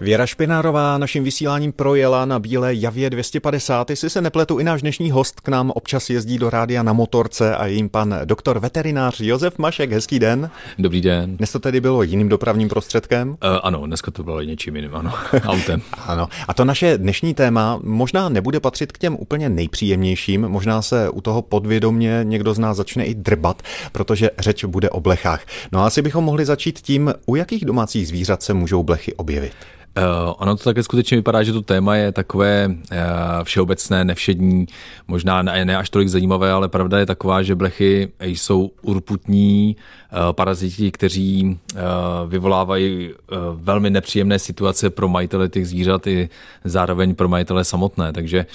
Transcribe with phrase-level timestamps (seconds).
[0.00, 3.90] Věra Špinárová naším vysíláním projela na Bílé javě 250.
[3.90, 7.56] Jestli se nepletu, i náš dnešní host k nám občas jezdí do rádia na motorce
[7.56, 9.92] a jim pan doktor veterinář Josef Mašek.
[9.92, 10.50] Hezký den.
[10.78, 11.36] Dobrý den.
[11.36, 13.28] Dnes to tedy bylo jiným dopravním prostředkem?
[13.28, 15.12] Uh, ano, dneska to bylo něčím jiným, ano,
[15.44, 15.82] autem.
[16.06, 16.28] ano.
[16.48, 21.20] A to naše dnešní téma možná nebude patřit k těm úplně nejpříjemnějším, možná se u
[21.20, 23.62] toho podvědomně někdo z nás začne i drbat,
[23.92, 25.46] protože řeč bude o blechách.
[25.72, 29.52] No a asi bychom mohli začít tím, u jakých domácích zvířat se můžou blechy objevit.
[29.96, 32.76] Uh, ono to také skutečně vypadá, že to téma je takové uh,
[33.42, 34.66] všeobecné, nevšední,
[35.08, 40.32] možná ne, ne až tolik zajímavé, ale pravda je taková, že blechy jsou urputní uh,
[40.32, 41.80] paraziti, kteří uh,
[42.30, 46.28] vyvolávají uh, velmi nepříjemné situace pro majitele těch zvířat i
[46.64, 48.46] zároveň pro majitele samotné, takže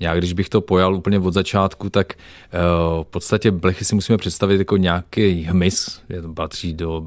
[0.00, 4.18] já když bych to pojal úplně od začátku, tak uh, v podstatě blechy si musíme
[4.18, 7.06] představit jako nějaký hmyz, je to patří do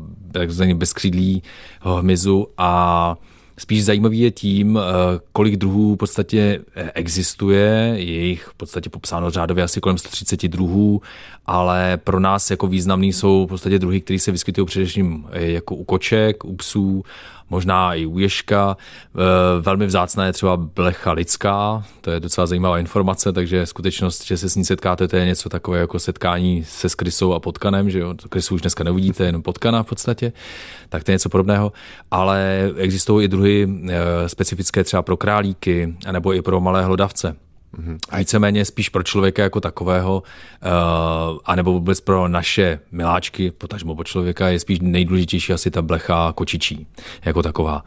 [0.73, 1.43] bezkřídlí
[1.81, 3.15] hmyzu a
[3.59, 4.81] Spíš zajímavý je tím, eh,
[5.31, 10.47] kolik druhů v podstatě eh, existuje, je jich v podstatě popsáno řádově asi kolem 130
[10.47, 11.01] druhů,
[11.45, 15.75] ale pro nás jako významný jsou v podstatě druhy, které se vyskytují především eh, jako
[15.75, 17.03] u koček, u psů
[17.49, 18.77] možná i u ježka.
[18.77, 24.37] E, velmi vzácná je třeba blecha lidská, to je docela zajímavá informace, takže skutečnost, že
[24.37, 27.99] se s ní setkáte, to je něco takové jako setkání se skrysou a potkanem, že
[27.99, 30.33] jo, krysu už dneska neuvidíte, jenom potkana v podstatě,
[30.89, 31.71] tak to je něco podobného,
[32.11, 37.35] ale existují i druhy e, specifické třeba pro králíky, anebo i pro malé hlodavce.
[37.77, 37.97] Mm-hmm.
[38.09, 44.03] A víceméně spíš pro člověka jako takového, uh, anebo vůbec pro naše miláčky, potažmo po
[44.03, 46.87] člověka, je spíš nejdůležitější asi ta blecha kočičí
[47.25, 47.83] jako taková.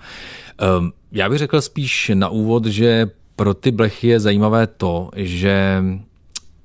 [0.78, 5.83] Um, já bych řekl spíš na úvod, že pro ty blechy je zajímavé to, že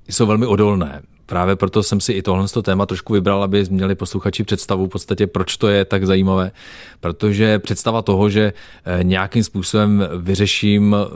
[0.09, 4.43] jsou velmi odolné právě proto jsem si i tohle téma trošku vybral, aby měli posluchači
[4.43, 6.51] představu v podstatě, proč to je tak zajímavé.
[6.99, 8.53] Protože představa toho, že
[8.85, 11.07] eh, nějakým způsobem vyřeším eh,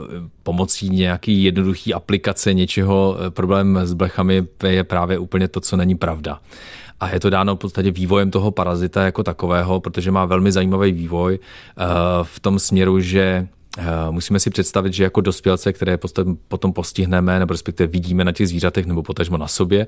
[0.42, 5.94] pomocí nějaký jednoduchý aplikace něčeho eh, problém s blechami, je právě úplně to, co není
[5.94, 6.40] pravda.
[7.00, 10.92] A je to dáno v podstatě vývojem toho parazita jako takového, protože má velmi zajímavý
[10.92, 11.38] vývoj
[12.22, 13.48] v tom směru, že
[14.10, 15.98] musíme si představit, že jako dospělce, které
[16.48, 19.86] potom postihneme, nebo respektive vidíme na těch zvířatech nebo potažmo na sobě,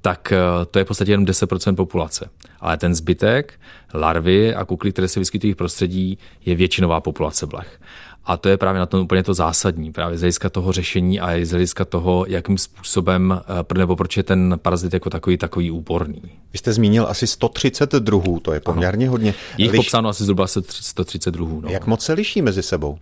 [0.00, 0.38] tak eh,
[0.70, 2.30] to je v podstatě jenom 10% populace.
[2.60, 3.60] Ale ten zbytek,
[3.94, 7.80] larvy a kukly, které se vyskytují v prostředí, je většinová populace blech.
[8.26, 11.44] A to je právě na tom úplně to zásadní, právě z hlediska toho řešení a
[11.44, 13.40] z hlediska toho, jakým způsobem,
[13.70, 16.22] eh, nebo proč je ten parazit jako takový takový úporný.
[16.52, 19.10] Vy jste zmínil asi 130 druhů, to je poměrně ano.
[19.10, 19.34] hodně.
[19.58, 19.78] Jich Liš...
[19.78, 21.60] popsáno asi zhruba 130 druhů.
[21.60, 21.68] No.
[21.68, 22.98] Jak moc se liší mezi sebou?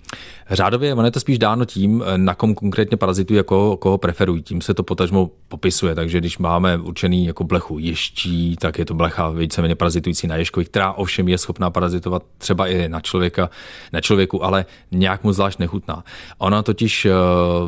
[0.51, 4.43] Řádově ono je to spíš dáno tím, eh, na kom konkrétně parazitují, jako koho preferují.
[4.43, 5.95] Tím se to potažmo popisuje.
[5.95, 10.67] Takže když máme určený jako blechu ještí, tak je to blecha víceméně parazitující na ješkovi,
[10.67, 13.51] která ovšem je schopná parazitovat třeba i na člověka,
[13.93, 16.05] na člověku, ale nějak nějak moc zvlášť nechutná.
[16.39, 17.13] Ona totiž eh,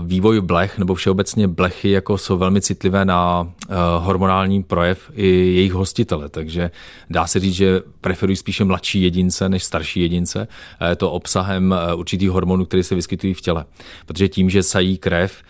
[0.04, 5.72] vývoj blech nebo všeobecně blechy jako jsou velmi citlivé na eh, hormonální projev i jejich
[5.72, 6.70] hostitele, takže
[7.10, 10.48] dá se říct, že preferují spíše mladší jedince než starší jedince.
[10.88, 13.64] Je to obsahem eh, určitých hormonů, které se vyskytují v těle.
[14.06, 15.42] Protože tím, že sají krev,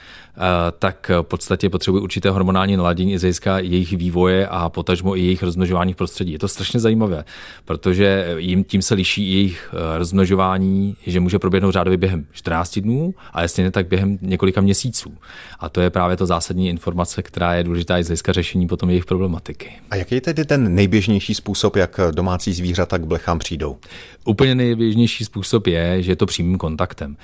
[0.78, 5.92] tak v podstatě potřebují určité hormonální naladění z jejich vývoje a potažmo i jejich rozmnožování
[5.92, 6.32] v prostředí.
[6.32, 7.24] Je to strašně zajímavé,
[7.64, 13.14] protože jim tím se liší jejich eh, rozmnožování, že může proběhnout řádově během 14 dnů
[13.32, 15.14] a jestli ne, tak během několika měsíců.
[15.60, 18.90] A to je právě to zásadní informace, která je důležitá i z hlediska řešení potom
[18.90, 19.72] jejich problematiky.
[19.90, 23.76] A jaký je tedy ten nejběžnější způsob, jak domácí zvířata k blechám přijdou?
[24.24, 27.10] Úplně nejběžnější způsob je, že je to přímým kontaktem.
[27.10, 27.16] Uh,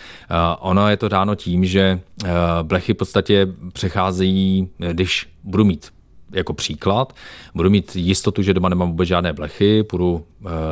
[0.58, 2.28] ono je to dáno tím, že uh,
[2.62, 5.90] blechy podstatě přecházejí, když budu mít
[6.32, 7.12] jako příklad.
[7.54, 10.24] Budu mít jistotu, že doma nemám vůbec žádné blechy, půjdu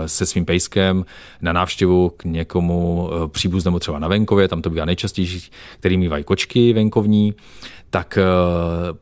[0.07, 1.05] se svým pejskem
[1.41, 5.51] na návštěvu k někomu příbuznému třeba na venkově, tam to bývá nejčastější,
[5.81, 7.35] který mývají kočky venkovní,
[7.91, 8.19] tak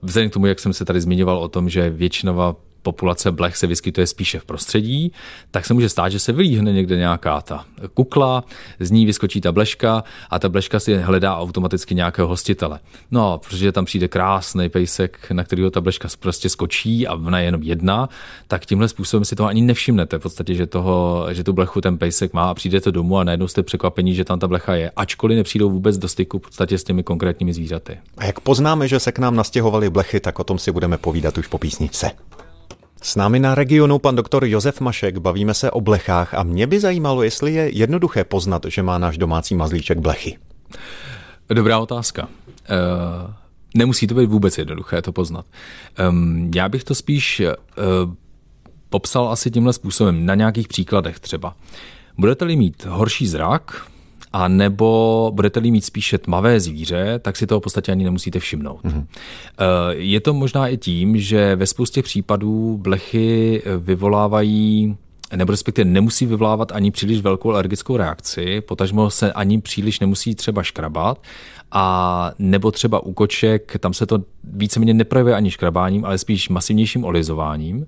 [0.03, 2.56] vzhledem k tomu, jak jsem se tady zmiňoval o tom, že většinová
[2.86, 5.12] populace blech se vyskytuje spíše v prostředí,
[5.50, 8.44] tak se může stát, že se vylíhne někde nějaká ta kukla,
[8.80, 12.80] z ní vyskočí ta bleška a ta bleška si hledá automaticky nějakého hostitele.
[13.10, 17.44] No, protože tam přijde krásný pejsek, na kterého ta bleška prostě skočí a ona je
[17.44, 18.09] jenom jedna,
[18.48, 20.18] tak tímhle způsobem si toho ani nevšimnete.
[20.18, 23.48] V podstatě, že, toho, že tu blechu ten pejsek má a přijdete domů a najednou
[23.48, 26.84] jste překvapení, že tam ta blecha je, ačkoliv nepřijdou vůbec do styku v podstatě s
[26.84, 27.98] těmi konkrétními zvířaty.
[28.18, 31.38] A jak poznáme, že se k nám nastěhovaly blechy, tak o tom si budeme povídat
[31.38, 32.10] už po písničce.
[33.06, 36.80] S námi na regionu pan doktor Josef Mašek, bavíme se o blechách a mě by
[36.80, 40.38] zajímalo, jestli je jednoduché poznat, že má náš domácí mazlíček blechy.
[41.48, 42.28] Dobrá otázka.
[42.28, 43.30] Uh...
[43.74, 45.47] Nemusí to být vůbec jednoduché to poznat.
[46.08, 48.14] Um, já bych to spíš uh,
[48.91, 51.54] popsal asi tímhle způsobem, na nějakých příkladech třeba.
[52.18, 53.86] Budete-li mít horší zrak,
[54.32, 58.84] a nebo budete-li mít spíše tmavé zvíře, tak si toho v podstatě ani nemusíte všimnout.
[58.84, 59.06] Mm-hmm.
[59.88, 64.96] Je to možná i tím, že ve spoustě případů blechy vyvolávají
[65.36, 70.62] nebo respektive nemusí vyvolávat ani příliš velkou alergickou reakci, potažmo se ani příliš nemusí třeba
[70.62, 71.22] škrabat,
[71.72, 77.04] a nebo třeba u koček, tam se to víceméně neprojevuje ani škrabáním, ale spíš masivnějším
[77.04, 77.86] olizováním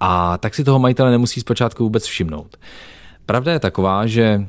[0.00, 2.56] a tak si toho majitele nemusí zpočátku vůbec všimnout.
[3.26, 4.46] Pravda je taková, že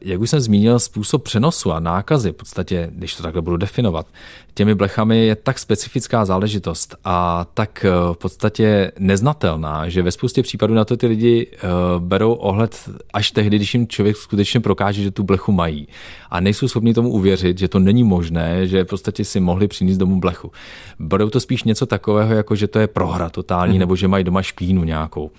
[0.00, 4.06] jak už jsem zmínil, způsob přenosu a nákazy, v podstatě, když to takhle budu definovat,
[4.54, 10.42] těmi blechami je tak specifická záležitost a tak eh, v podstatě neznatelná, že ve spoustě
[10.42, 11.58] případů na to ty lidi eh,
[11.98, 15.88] berou ohled až tehdy, když jim člověk skutečně prokáže, že tu blechu mají.
[16.30, 19.96] A nejsou schopni tomu uvěřit, že to není možné, že v podstatě si mohli přinést
[19.96, 20.52] domů blechu.
[20.98, 23.80] Berou to spíš něco takového, jako že to je prohra totální, hmm.
[23.80, 25.30] nebo že mají doma špínu nějakou.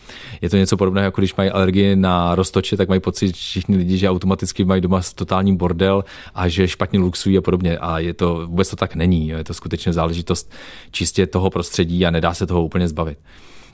[0.41, 3.94] Je to něco podobného, jako když mají alergii na roztoče, tak mají pocit všichni lidi,
[3.97, 6.03] že automaticky mají doma totální bordel
[6.35, 7.77] a že špatně luxují a podobně.
[7.77, 9.27] A je to vůbec to tak není.
[9.27, 10.51] Je to skutečně záležitost
[10.91, 13.17] čistě toho prostředí a nedá se toho úplně zbavit.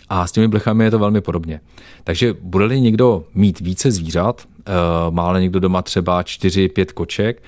[0.10, 1.62] A s těmi blechami je to velmi podobně.
[2.04, 4.72] Takže bude-li někdo mít více zvířat, eh,
[5.10, 7.44] má někdo doma třeba 4-5 koček,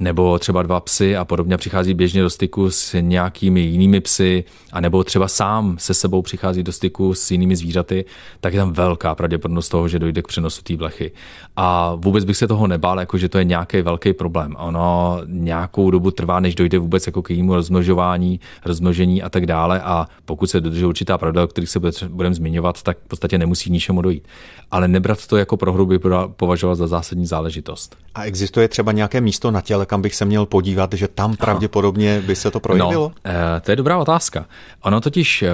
[0.00, 4.80] nebo třeba dva psy a podobně přichází běžně do styku s nějakými jinými psy, a
[4.80, 8.04] nebo třeba sám se sebou přichází do styku s jinými zvířaty,
[8.40, 11.12] tak je tam velká pravděpodobnost toho, že dojde k přenosu té blechy.
[11.56, 14.56] A vůbec bych se toho nebál, jako že to je nějaký velký problém.
[14.58, 19.80] Ono nějakou dobu trvá, než dojde vůbec jako k jejímu rozmnožování, rozmnožení a tak dále.
[19.80, 23.70] A pokud se dodrží určitá pravda, o kterých se budeme zmiňovat, tak v podstatě nemusí
[23.70, 24.28] ničemu dojít.
[24.70, 26.00] Ale nebrat to jako prohru by
[26.36, 27.96] považovat za zásadní záležitost.
[28.14, 32.22] A existuje třeba nějaké místo na těle, kam bych se měl podívat, že tam pravděpodobně
[32.26, 33.12] by se to projevilo?
[33.24, 34.46] No, to je dobrá otázka.
[34.82, 35.48] Ono totiž eh,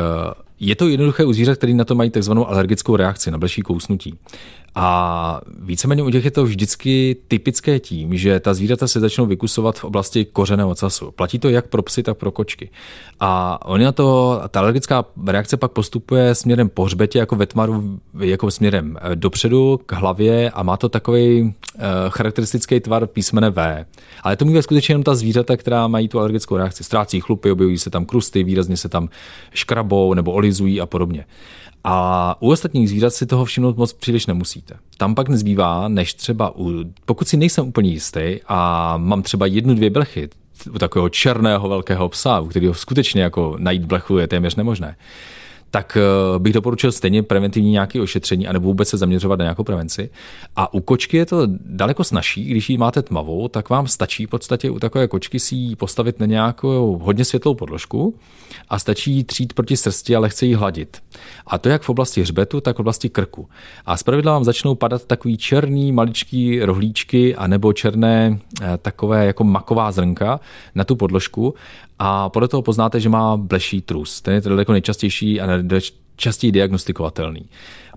[0.61, 4.19] je to jednoduché u zvířat, který na to mají takzvanou alergickou reakci na blžší kousnutí.
[4.75, 9.79] A víceméně u těch je to vždycky typické tím, že ta zvířata se začnou vykusovat
[9.79, 11.11] v oblasti kořené ocasu.
[11.11, 12.71] Platí to jak pro psy, tak pro kočky.
[13.21, 18.01] A oni na to, ta alergická reakce pak postupuje směrem po hřbetě jako ve tmaru,
[18.21, 21.53] jako směrem eh, dopředu k hlavě a má to takový uh,
[22.09, 23.85] charakteristický tvar písmene V.
[24.23, 26.85] Ale to mluví skutečně jenom ta zvířata, která mají tu alergickou reakci.
[26.85, 29.09] Ztrácí chlupy, objevují se tam krusty, výrazně se tam
[29.55, 31.25] škrabou nebo olizují a podobně.
[31.85, 34.75] A u ostatních zvířat si toho všimnout moc příliš nemusíte.
[34.97, 36.73] Tam pak nezbývá, než třeba u,
[37.05, 40.29] pokud si nejsem úplně jistý a mám třeba jednu, dvě blechy,
[40.75, 44.97] u takového černého velkého psa, u kterého skutečně jako najít blechu je téměř nemožné,
[45.71, 50.11] tak eh, bych doporučil stejně preventivní nějaké ošetření, anebo vůbec se zaměřovat na nějakou prevenci.
[50.57, 54.29] A u kočky je to daleko snažší, když ji máte tmavou, tak vám stačí v
[54.29, 58.15] podstatě u takové kočky si ji postavit na nějakou hodně světlou podložku
[58.69, 60.97] a stačí ji třít proti srsti a lehce ji hladit.
[61.47, 63.49] A to jak v oblasti hřbetu, tak v oblasti krku.
[63.87, 69.45] A zpravidla vám začnou padat takový černý maličký rohlíčky a nebo černé eh, takové jako
[69.45, 70.41] maková zrnka
[70.75, 71.55] na tu podložku
[72.03, 74.21] a podle toho poznáte, že má bleší trus.
[74.21, 75.47] Ten je daleko nejčastější a
[76.17, 77.49] častěji diagnostikovatelný.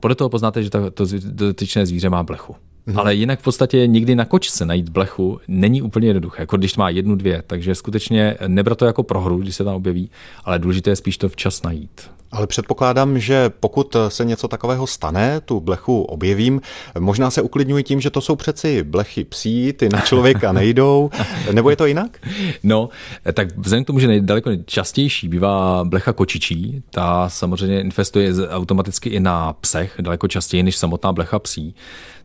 [0.02, 2.56] Podle toho poznáte, že to, to dotyčné zvíře má blechu.
[2.86, 3.00] Mhm.
[3.00, 6.90] Ale jinak v podstatě nikdy na kočce najít blechu není úplně jednoduché, jako když má
[6.90, 7.44] jednu, dvě.
[7.48, 10.10] Takže skutečně nebrat to jako prohru, když se tam objeví,
[10.44, 12.02] ale důležité je spíš to včas najít.
[12.34, 16.62] Ale předpokládám, že pokud se něco takového stane, tu blechu objevím,
[17.00, 21.10] možná se uklidňuji tím, že to jsou přeci blechy psí, ty na člověka nejdou,
[21.52, 22.28] nebo je to jinak?
[22.64, 22.90] No,
[23.34, 29.20] tak vzhledem k tomu, že daleko častější bývá blecha kočičí, ta samozřejmě infestuje automaticky i
[29.20, 31.76] na psech, daleko častěji než samotná blecha psí,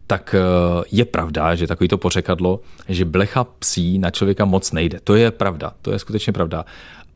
[0.08, 4.98] tak eh, je pravda, že takový to pořekadlo, že blecha psí na člověka moc nejde.
[5.04, 6.64] To je pravda, to je skutečně pravda.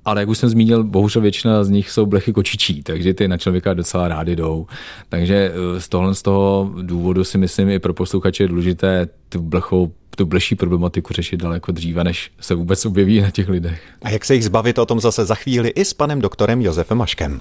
[0.05, 3.39] Ale jak už jsem zmínil, bohužel většina z nich jsou blechy kočičí, takže ty na
[3.39, 4.67] člověka docela rády jdou.
[5.09, 9.43] Takže eh, z tohle z toho důvodu si myslím i pro posluchače je důležité tu
[9.43, 13.83] blechou tu bleší problematiku řešit daleko dříve, než se vůbec objeví na těch lidech.
[14.03, 16.99] A jak se jich zbavit, o tom zase za chvíli i s panem doktorem Josefem
[16.99, 17.41] Maškem.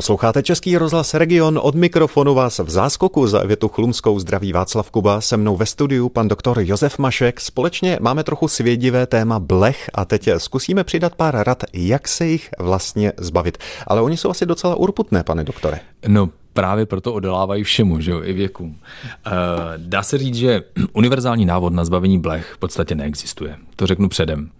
[0.00, 5.20] Posloucháte Český rozhlas Region, od mikrofonu vás v záskoku za větu chlumskou zdraví Václav Kuba,
[5.20, 7.40] se mnou ve studiu pan doktor Josef Mašek.
[7.40, 12.50] Společně máme trochu svědivé téma blech a teď zkusíme přidat pár rad, jak se jich
[12.58, 13.58] vlastně zbavit.
[13.86, 15.80] Ale oni jsou asi docela urputné, pane doktore.
[16.08, 18.76] No, právě proto odolávají všemu, že jo, i věkům.
[19.04, 19.30] Eh,
[19.76, 23.56] dá se říct, že univerzální návod na zbavení blech v podstatě neexistuje.
[23.76, 24.50] To řeknu předem.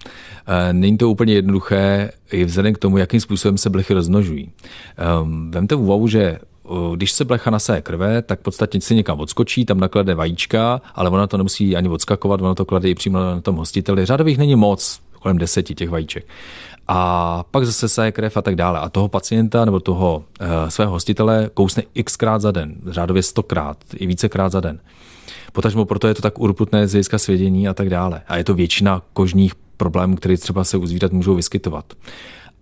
[0.46, 4.50] Eh, není to úplně jednoduché i vzhledem k tomu, jakým způsobem se blechy rozmnožují.
[4.96, 6.38] Ehm, vemte v úvahu, že
[6.94, 11.10] když se blecha nasaje krve, tak v podstatě si někam odskočí, tam naklade vajíčka, ale
[11.10, 14.06] ona to nemusí ani odskakovat, ona to klade i přímo na tom hostiteli.
[14.06, 16.26] Řádových není moc, kolem deseti těch vajíček.
[16.92, 18.78] A pak zase se krev a tak dále.
[18.78, 24.06] A toho pacienta nebo toho uh, svého hostitele kousne xkrát za den, řádově stokrát, i
[24.06, 24.80] vícekrát za den.
[25.52, 28.22] Potažmo proto je to tak urputné z hlediska svědění a tak dále.
[28.28, 31.84] A je to většina kožních problémů, které třeba se u zvířat můžou vyskytovat.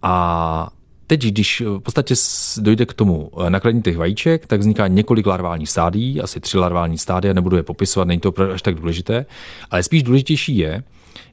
[0.02, 0.68] A
[1.06, 2.14] Teď, když v podstatě
[2.60, 6.98] dojde k tomu eh, nakladení těch vajíček, tak vzniká několik larválních stádií, asi tři larvální
[6.98, 9.26] stádia, nebudu je popisovat, není to až tak důležité,
[9.70, 10.82] ale spíš důležitější je,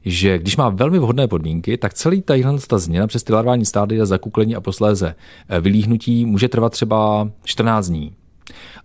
[0.04, 4.06] že když má velmi vhodné podmínky, tak celý tadyhle ta změna přes ty larvální stádia,
[4.06, 5.14] zakuklení a posléze
[5.48, 8.12] eh, vylíhnutí může trvat třeba 14 dní.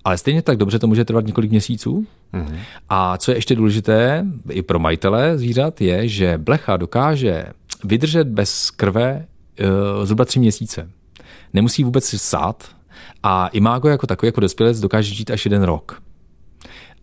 [0.04, 2.06] Ale stejně tak dobře to může trvat několik měsíců.
[2.34, 2.60] Mm-hmm.
[2.90, 7.46] A co je ještě důležité i pro majitele zvířat, je, že blecha dokáže
[7.84, 9.26] vydržet bez krve
[9.60, 10.90] uh, zhruba tři měsíce.
[11.54, 12.76] Nemusí vůbec sát
[13.24, 16.02] a imágo jako takový, jako dospělec, dokáže žít až jeden rok.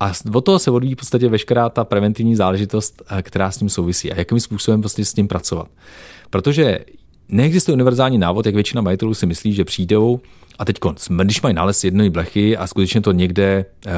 [0.00, 3.68] A od toho se odvíjí v podstatě veškerá ta preventivní záležitost, eh, která s tím
[3.68, 5.68] souvisí a jakým způsobem prostě s tím pracovat.
[6.30, 6.78] Protože
[7.28, 10.20] neexistuje univerzální návod, jak většina majitelů si myslí, že přijdou
[10.58, 13.92] a teď konc, když mají nález jedné blechy a skutečně to někde uh,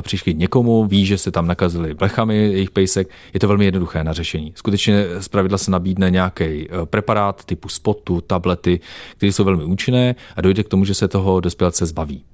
[0.00, 4.12] přišli někomu, ví, že se tam nakazili blechami jejich pejsek, je to velmi jednoduché na
[4.12, 4.52] řešení.
[4.54, 8.80] Skutečně z pravidla se nabídne nějaký uh, preparát typu spotu, tablety,
[9.16, 12.24] které jsou velmi účinné a dojde k tomu, že se toho dospělce zbaví.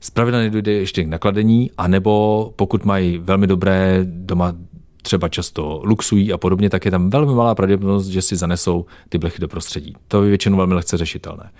[0.00, 4.54] Zpravidla nedojde ještě k nakladení, anebo pokud mají velmi dobré doma
[5.02, 9.18] třeba často luxují a podobně, tak je tam velmi malá pravděpodobnost, že si zanesou ty
[9.18, 9.94] blechy do prostředí.
[10.08, 11.50] To je většinou velmi lehce řešitelné.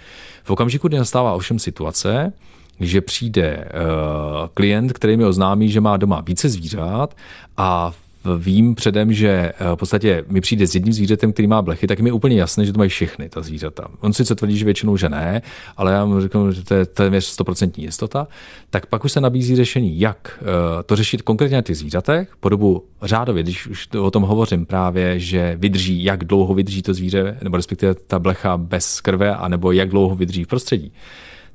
[0.44, 2.32] V okamžiku, kdy nastává ovšem situace,
[2.80, 7.16] že přijde uh, klient, který mi oznámí, že má doma více zvířat
[7.56, 7.92] a
[8.36, 12.00] vím předem, že eh, v podstatě mi přijde s jedním zvířetem, který má blechy, tak
[12.00, 13.88] mi je úplně jasné, že to mají všechny ta zvířata.
[14.00, 15.42] On si co tvrdí, že většinou, že ne,
[15.76, 18.28] ale já mu řeknu, že to je téměř 100% jistota.
[18.70, 22.48] Tak pak už se nabízí řešení, jak eh, to řešit konkrétně na těch zvířatech, po
[22.48, 27.38] dobu řádově, když už o tom hovořím právě, že vydrží, jak dlouho vydrží to zvíře,
[27.42, 30.92] nebo respektive ta blecha bez krve, anebo jak dlouho vydrží v prostředí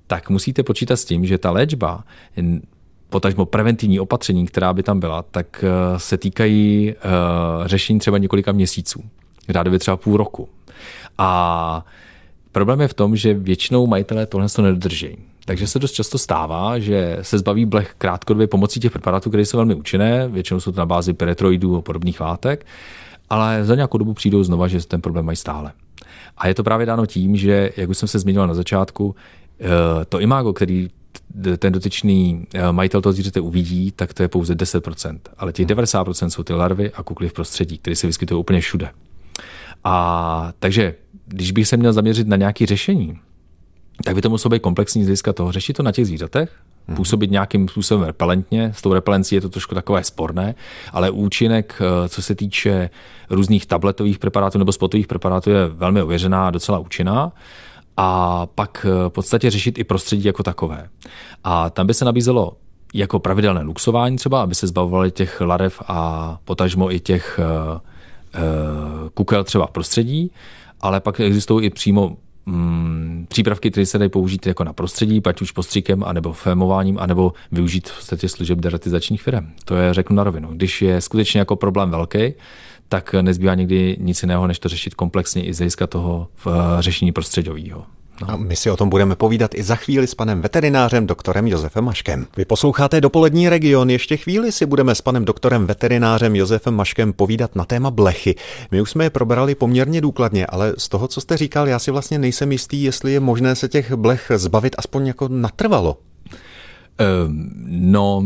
[0.08, 2.04] tak musíte počítat s tím, že ta léčba
[3.14, 8.52] potažmo preventivní opatření, která by tam byla, tak eh, se týkají uh, řešení třeba několika
[8.52, 9.04] měsíců,
[9.50, 10.50] řádově třeba půl roku.
[11.18, 11.86] A
[12.52, 15.18] problém je v tom, že většinou majitelé tohle to nedodrží.
[15.46, 19.58] Takže se dost často stává, že se zbaví blech krátkodobě pomocí těch preparátů, které jsou
[19.58, 22.66] velmi účinné, většinou jsou to na bázi peretroidů a podobných látek,
[23.30, 25.72] ale za nějakou dobu přijdou znova, že ten problém mají stále.
[26.38, 29.16] A je to právě dáno tím, že, jak už jsem se zmiňoval na začátku,
[29.60, 29.66] eh,
[30.06, 30.90] to imágo, který
[31.58, 35.20] ten dotyčný eh, majitel toho zvířete uvidí, tak to je pouze 10%.
[35.38, 38.90] Ale těch 90% jsou ty larvy a kukly v prostředí, které se vyskytují úplně všude.
[39.84, 40.96] A takže,
[41.28, 43.20] když bych se měl zaměřit na nějaké řešení,
[44.04, 45.52] tak by to muselo být komplexní z hlediska toho.
[45.52, 46.52] Řešit to na těch zvířatech,
[46.88, 46.98] hmm.
[46.98, 48.72] působit nějakým způsobem repelentně.
[48.76, 50.56] S tou repelencí je to trošku takové sporné,
[50.92, 52.90] ale účinek, eh, co se týče
[53.30, 57.32] různých tabletových preparátů nebo spotových preparátů, je velmi ověřená a docela účinná
[57.98, 60.90] a pak eh, v podstatě řešit i prostředí jako takové.
[61.44, 62.54] A tam by se nabízelo
[62.94, 69.10] jako pravidelné luxování třeba, aby se zbavovali těch larev a potažmo i těch uh, uh,
[69.14, 70.32] kukel třeba prostředí,
[70.82, 75.42] ale pak existují i přímo mm, přípravky, které se dají použít jako na prostředí, ať
[75.42, 79.48] už postříkem, anebo fémováním, anebo využít v podstatě služeb deratizačních firm.
[79.66, 80.50] To je řeknu na rovinu.
[80.52, 82.34] Když je skutečně jako problém velký,
[82.90, 86.82] tak nezbývá nikdy nic jiného, než to řešit komplexně i z hlediska toho v eh,
[86.82, 87.86] řešení prostředového.
[88.22, 88.30] No.
[88.30, 91.84] A my si o tom budeme povídat i za chvíli s panem veterinářem doktorem Josefem
[91.84, 92.28] Maškem.
[92.38, 97.56] Vy posloucháte dopolední region, ještě chvíli si budeme s panem doktorem veterinářem Josefem Maškem povídat
[97.56, 98.36] na téma blechy.
[98.72, 101.92] My už jsme je probrali poměrně důkladně, ale z toho, co jste říkal, já si
[101.92, 105.98] vlastně nejsem jistý, jestli je možné se těch blech zbavit aspoň jako natrvalo.
[106.98, 108.24] Ehm, no,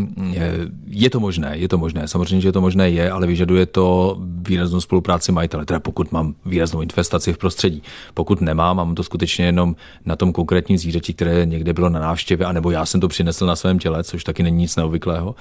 [0.88, 2.08] je to možné, je to možné.
[2.08, 6.82] Samozřejmě, že to možné je, ale vyžaduje to výraznou spolupráci majitele, teda pokud mám výraznou
[6.82, 7.84] infestaci v prostředí.
[8.14, 12.46] Pokud nemám, mám to skutečně jenom na tom konkrétním zvířeti, které někde bylo na návštěvě,
[12.46, 15.36] anebo já jsem to přinesl na svém těle, což taky není nic neobvyklého,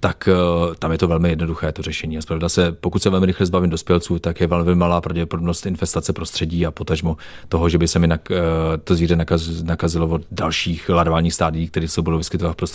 [0.00, 0.34] tak eh,
[0.78, 2.18] tam je to velmi jednoduché to řešení.
[2.18, 6.66] A se, pokud se velmi rychle zbavím dospělců, tak je velmi malá pravděpodobnost infestace prostředí
[6.66, 7.16] a potažmo
[7.48, 8.18] toho, že by se mi eh,
[8.84, 12.71] to zvíře nakaz, nakazilo od dalších larválních stádií, které se budou vyskytovat v prostředí.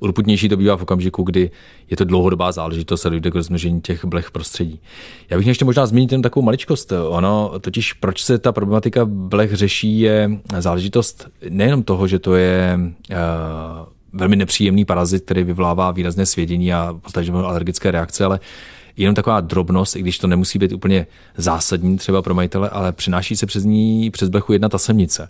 [0.00, 1.50] Urputnější to bývá v okamžiku, kdy
[1.90, 4.80] je to dlouhodobá záležitost a dojde k rozmnožení těch blech prostředí.
[5.30, 6.92] Já bych ještě možná zmínit jen takovou maličkost.
[7.08, 12.78] Ono, totiž proč se ta problematika blech řeší, je záležitost nejenom toho, že to je
[12.78, 13.16] uh,
[14.12, 18.40] velmi nepříjemný parazit, který vyvolává výrazné svědění a podstatě alergické reakce, ale
[18.96, 23.36] jenom taková drobnost, i když to nemusí být úplně zásadní třeba pro majitele, ale přináší
[23.36, 25.28] se přes ní přes blechu jedna ta semnice.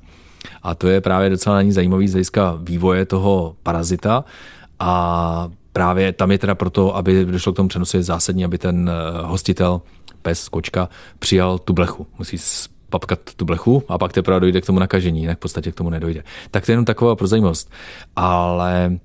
[0.63, 4.25] A to je právě docela na ní zajímavý z hlediska vývoje toho parazita
[4.79, 8.91] a právě tam je teda proto, aby došlo k tomu přenosu, je zásadní, aby ten
[8.91, 9.81] eh, hostitel
[10.23, 10.89] pes, kočka,
[11.19, 12.07] přijal tu blechu.
[12.19, 12.37] Musí
[12.91, 15.91] papkat tu blechu a pak teprve dojde k tomu nakažení, jinak v podstatě k tomu
[15.91, 16.23] nedojde.
[16.51, 17.71] Tak to je jenom taková pro zajímavost.
[18.17, 18.99] Ale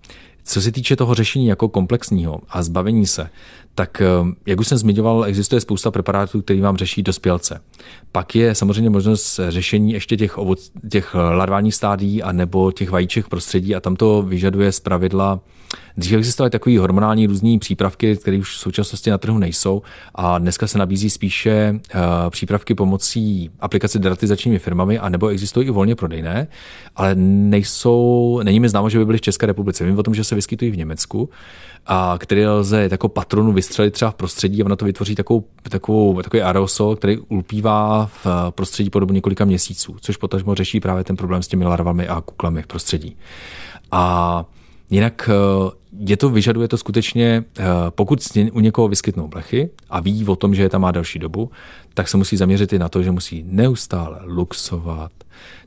[0.43, 3.29] co se týče toho řešení jako komplexního a zbavení se,
[3.75, 4.05] tak eh,
[4.45, 7.61] jak už jsem zmiňoval, existuje spousta preparátů, který vám řeší dospělce.
[8.11, 13.27] Pak je samozřejmě možnost řešení ještě těch, ovoc, těch larválních stádí a nebo těch vajíček
[13.27, 14.79] prostředí a tam to vyžaduje z
[15.91, 19.81] pravidla Dřív existovaly takové hormonální různé přípravky, které už v současnosti na trhu nejsou
[20.15, 25.71] a dneska se nabízí spíše uh, přípravky pomocí aplikace deratizačními firmami a nebo existují i
[25.71, 26.47] volně prodejné,
[26.95, 29.85] ale nejsou, není mi známo, že by byly v České republice.
[29.85, 31.29] Vím o tom, že se vyskytují v Německu
[31.85, 36.21] a který lze jako patronu vystřelit třeba v prostředí a ono to vytvoří takovou, takovou,
[36.21, 41.15] takový aerosol, který ulpívá v prostředí po dobu několika měsíců, což potažmo řeší právě ten
[41.15, 43.17] problém s těmi larvami a kuklami v prostředí.
[43.91, 44.45] A
[44.91, 48.19] Jinak eh, je to, vyžaduje to skutečně, eh, pokud
[48.51, 51.51] u někoho vyskytnou blechy a ví o tom, že je tam má další dobu,
[51.93, 55.11] tak se musí zaměřit i na to, že musí neustále luxovat,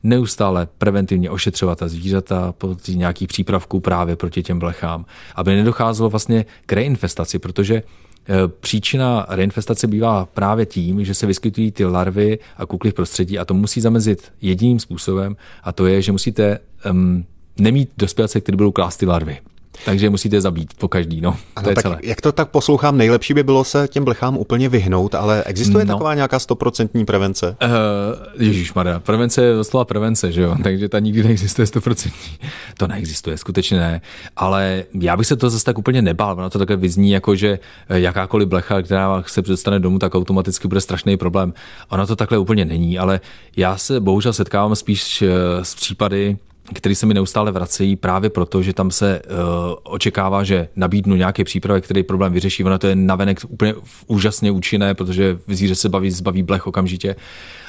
[0.02, 5.04] neustále preventivně ošetřovat ta zvířata pod nějaký přípravků právě proti těm blechám,
[5.34, 7.82] aby nedocházelo vlastně k reinfestaci, protože
[8.28, 13.38] eh, Příčina reinfestace bývá právě tím, že se vyskytují ty larvy a kukly v prostředí
[13.38, 16.58] a to musí zamezit jediným způsobem a to je, že musíte
[16.90, 17.24] um,
[17.58, 19.38] nemít dospělce, který budou klást ty larvy.
[19.84, 21.36] Takže musíte zabít po každý, no.
[21.56, 21.98] Ano, to je tak celé.
[22.02, 25.94] Jak to tak poslouchám, nejlepší by bylo se těm blechám úplně vyhnout, ale existuje no.
[25.94, 27.56] taková nějaká stoprocentní prevence?
[27.62, 30.56] Uh, Ježíš prevence je doslova prevence, že jo?
[30.62, 32.38] Takže ta nikdy neexistuje stoprocentní.
[32.78, 34.00] To neexistuje, skutečně ne.
[34.36, 37.58] Ale já bych se to zase tak úplně nebál, ono to takhle vyzní, jako že
[37.88, 41.54] eh, jakákoliv blecha, která se dostane domů, tak automaticky bude strašný problém.
[41.88, 43.20] Ono to takhle úplně není, ale
[43.56, 45.28] já se bohužel setkávám spíš eh,
[45.62, 46.36] s případy,
[46.72, 49.36] který se mi neustále vracejí právě proto, že tam se uh,
[49.82, 52.64] očekává, že nabídnu nějaký přípravek, který problém vyřeší.
[52.64, 53.74] Ono to je navenek úplně
[54.06, 57.16] úžasně účinné, protože zvíře se baví, zbaví blech okamžitě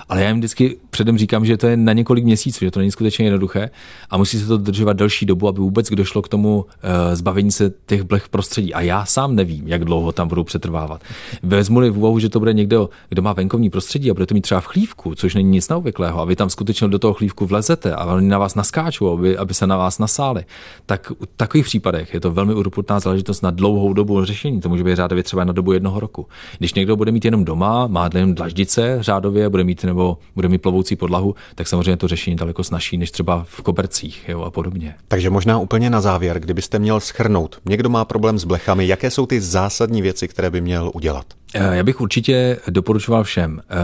[0.09, 2.91] ale já jim vždycky předem říkám, že to je na několik měsíců, že to není
[2.91, 3.69] skutečně jednoduché
[4.09, 6.69] a musí se to dodržovat delší dobu, aby vůbec došlo k tomu uh,
[7.13, 8.73] zbavení se těch blech v prostředí.
[8.73, 11.01] A já sám nevím, jak dlouho tam budou přetrvávat.
[11.43, 14.41] Vezmu-li v úvahu, že to bude někdo, kdo má venkovní prostředí a bude to mít
[14.41, 17.95] třeba v chlívku, což není nic neobvyklého, a vy tam skutečně do toho chlívku vlezete
[17.95, 20.45] a oni na vás naskáčou, aby, aby se na vás nasáli,
[20.85, 24.61] tak v takových případech je to velmi urputná záležitost na dlouhou dobu řešení.
[24.61, 26.27] To může být řádově třeba na dobu jednoho roku.
[26.57, 30.61] Když někdo bude mít jenom doma, má jenom dlaždice řádově, bude mít nebo bude mít
[30.61, 34.95] plovoucí podlahu, tak samozřejmě to řešení daleko snažší než třeba v kobercích jo, a podobně.
[35.07, 39.25] Takže možná úplně na závěr, kdybyste měl schrnout, někdo má problém s blechami, jaké jsou
[39.25, 41.25] ty zásadní věci, které by měl udělat?
[41.53, 43.75] Eh, já bych určitě doporučoval všem, eh,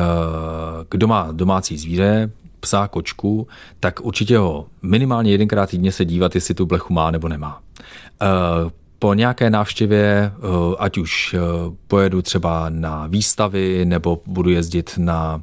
[0.89, 3.47] kdo má domácí zvíře, psa, kočku,
[3.79, 7.61] tak určitě ho minimálně jedenkrát týdně se dívat, jestli tu blechu má nebo nemá.
[8.21, 8.25] Eh,
[8.99, 10.31] po nějaké návštěvě,
[10.79, 11.35] ať už
[11.87, 15.41] pojedu třeba na výstavy nebo budu jezdit na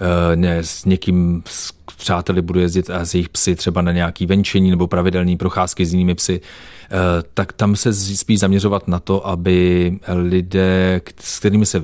[0.00, 4.26] Eh, ne, s někým, s přáteli budu jezdit a s jejich psy třeba na nějaký
[4.26, 6.88] venčení nebo pravidelné procházky s jinými psy, eh,
[7.34, 11.82] tak tam se spíš zaměřovat na to, aby lidé, s kterými se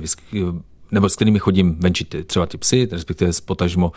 [0.91, 3.91] nebo s kterými chodím venčit třeba ty psy, respektive potažmo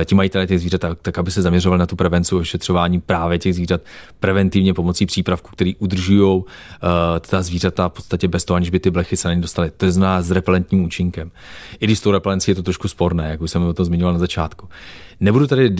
[0.00, 3.38] eh, ti majitelé těch zvířat, tak, tak aby se zaměřoval na tu prevenci ošetřování právě
[3.38, 3.80] těch zvířat
[4.20, 6.44] preventivně pomocí přípravků, který udržují uh,
[7.20, 9.70] ta zvířata v podstatě bez toho, aniž by ty blechy se na ně dostaly.
[9.76, 11.30] To znamená s repelentním účinkem.
[11.80, 14.12] I když s tou repelencí je to trošku sporné, jak už jsem o to zmiňoval
[14.12, 14.68] na začátku.
[15.20, 15.70] Nebudu tady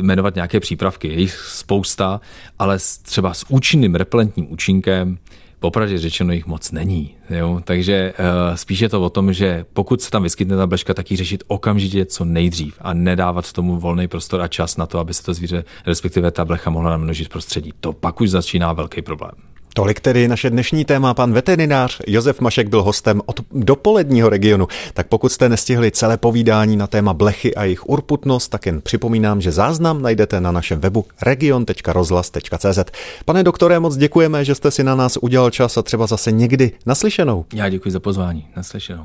[0.00, 2.20] jmenovat nějaké přípravky, je jich spousta,
[2.58, 5.18] ale třeba s účinným repelentním účinkem
[5.60, 7.14] Popravdě řečeno jich moc není.
[7.30, 7.60] Jo?
[7.64, 11.10] Takže uh, spíš je to o tom, že pokud se tam vyskytne ta bleška, tak
[11.10, 15.14] ji řešit okamžitě co nejdřív a nedávat tomu volný prostor a čas na to, aby
[15.14, 17.72] se to zvíře, respektive ta blecha mohla namnožit v prostředí.
[17.80, 19.49] To pak už začíná velký problém.
[19.74, 21.14] Tolik tedy naše dnešní téma.
[21.14, 24.68] Pan veterinář Josef Mašek byl hostem od dopoledního regionu.
[24.94, 29.40] Tak pokud jste nestihli celé povídání na téma blechy a jejich urputnost, tak jen připomínám,
[29.40, 32.78] že záznam najdete na našem webu region.rozhlas.cz.
[33.24, 36.72] Pane doktore, moc děkujeme, že jste si na nás udělal čas a třeba zase někdy
[36.86, 37.44] naslyšenou.
[37.54, 38.46] Já děkuji za pozvání.
[38.56, 39.04] Naslyšenou.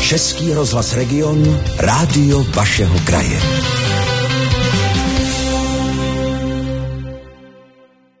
[0.00, 3.40] Český rozhlas Region, rádio vašeho kraje.